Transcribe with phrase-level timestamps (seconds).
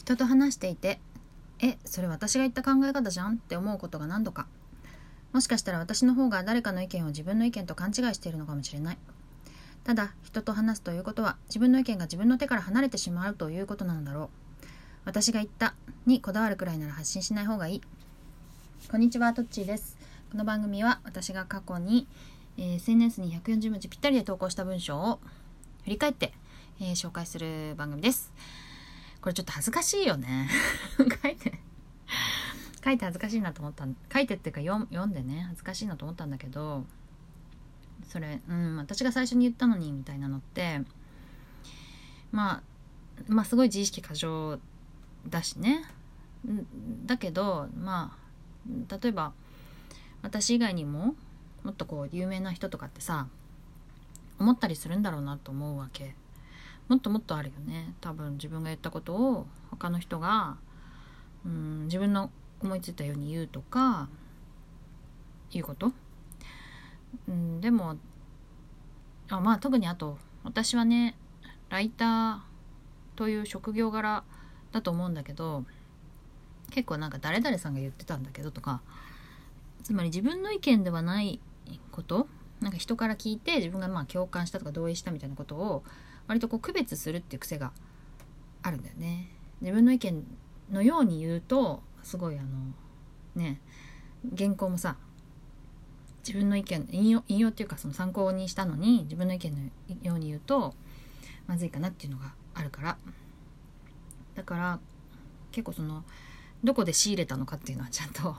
[0.00, 0.98] 人と話していて
[1.58, 3.34] えそれ私が言った考え方じゃん？
[3.34, 4.46] って思うことが何度か。
[5.34, 8.98] もしかしたら私の方が誰かの意見を自分の意見と勘違いしているのかもしれない。
[9.84, 14.30] ただ人と話すということは自分の意見が自分の手から離れてしまうということなのだろ
[14.64, 14.66] う。
[15.04, 15.74] 私が言った
[16.06, 17.82] にこだわるくらいなら発信しない方がいい。
[18.90, 19.98] こんにちはトッチーです。
[20.32, 22.08] この番組は私が過去に、
[22.56, 25.20] えー SNS に140文字ぴったりで投稿した文章を
[25.84, 26.32] 振り返って、
[26.80, 28.32] えー紹介する番組です。
[29.20, 30.48] これちょっと恥ずかしいよね。
[30.98, 31.60] 書いて。
[32.82, 35.42] 書いて恥ずかしいなと思った書いてっていうか読ん読んでね。
[35.48, 36.84] 恥ずかしいなと思ったんだけど
[38.08, 40.80] それうん私が最初に言ったのにみたいなのって
[42.32, 42.62] まあ
[43.28, 44.58] まあすごい自意識過剰
[45.28, 45.84] だしね。
[47.04, 49.32] だけどまあ例えば
[50.22, 51.14] 私以外にも
[51.62, 53.28] もっとこう有名な人とかってさ
[54.38, 56.14] 思ったりするんだろうなと思うわけ。
[56.90, 57.94] もっともっとあるよね。
[58.00, 60.56] 多分自分が言ったことを他の人が
[61.46, 64.08] うん自分の思いついたように言うとか
[65.52, 65.92] いうこと、
[67.28, 67.96] うん、でも
[69.28, 71.16] あまあ特にあと私はね
[71.68, 72.38] ライター
[73.14, 74.24] という職業柄
[74.72, 75.64] だと思うんだけど
[76.70, 78.82] 結構なんか誰々さんが言ってたんだけどとか
[79.84, 81.38] つまり自分の意見ではない
[81.92, 82.26] こと？
[82.60, 85.82] なんか人から聞いて自分がまあ共感したとか同意したみたいなことを
[86.30, 87.72] 割とこう区別するっていう癖が
[88.62, 89.32] あるんだよね。
[89.60, 90.24] 自分の意見
[90.70, 92.48] のように言うとすごいあの
[93.34, 93.60] ね
[94.38, 94.94] 原稿もさ
[96.24, 100.72] 自分の意見引用引用っていうかその参考にしたのに自分の意見のように言うと
[101.48, 102.96] まずいかなっていうのがあるから
[104.36, 104.78] だから
[105.50, 106.04] 結構その
[106.62, 108.36] どこで仕入れたのかっていうのはちゃんと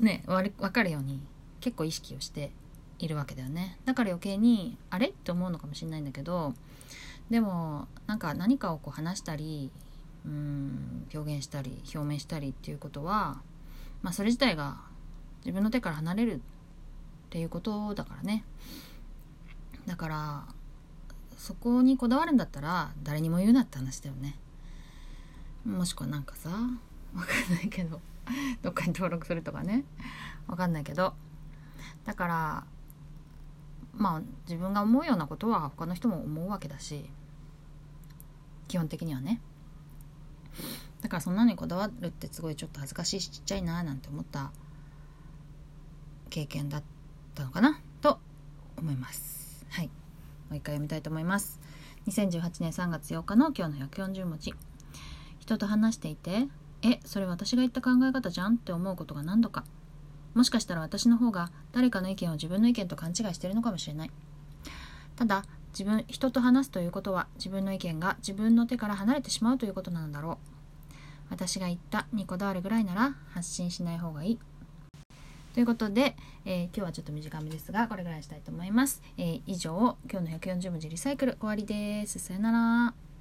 [0.00, 1.20] ねわ分かるように
[1.60, 2.50] 結構意識をして
[2.98, 3.78] いるわけだよね。
[3.84, 5.08] だから余計にあれ？
[5.08, 6.54] って思うのかもしれないんだけど
[7.30, 9.70] でもなんか何かをこう話したり
[10.24, 13.40] うん表現したり表明したりっていうことは
[14.02, 14.76] まあそれ自体が
[15.44, 16.38] 自分の手から離れるっ
[17.30, 18.44] ていうことだからね。
[19.86, 20.44] だから
[21.36, 24.38] そこにこだわるんだったら誰にも言うなって話だよね。
[25.66, 26.68] もしくはなんかさわか
[27.52, 28.00] んないけど
[28.62, 29.84] どっかに登録するとかね。
[30.46, 31.12] わかんないけど。
[32.04, 32.64] だから
[33.96, 37.04] まあ自分が思うようなことは他の人も思うわけだし
[38.68, 39.40] 基本的にはね。
[41.02, 44.52] だからそんなにこだわるってすごいちょっと恥ずかしいしちっちゃいななんて思った
[46.30, 46.82] 経験だっ
[47.34, 47.80] たのかな？
[48.00, 48.18] と
[48.78, 49.66] 思います。
[49.70, 49.86] はい。
[49.86, 49.92] も
[50.52, 51.60] う一回読みたいと思います。
[52.06, 54.54] 2018年3月8日の今日の140文字。
[55.40, 56.48] 人と話していて
[56.82, 58.54] えそれ私が言った考え方じゃん？
[58.54, 59.64] って思うことが何度か。
[60.34, 64.10] もしかしたら私の方が誰かの意見を自分の意見と勘違いしているのかもしれない。
[65.16, 70.36] ただ自分人と話すということは自分の意見が自分の手から離れてしまうということなのだろう。
[71.30, 74.38] 私が言ったにこだわるぐらいなら発信しない方がいい。
[75.54, 82.18] ということで、えー今日はちょっと短めですがこれぐらいにしたいと思います、えー以上今日の140文字リサイクル終わりです。
[82.18, 83.13] さよなら。